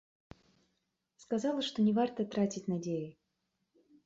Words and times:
Сказала, 1.23 1.61
што 1.67 1.77
не 1.89 1.93
варта 1.99 2.27
траціць 2.37 2.65
надзеі. 2.75 3.05